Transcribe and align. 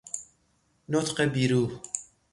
نطق 0.89 1.25
بیروح 1.25 1.79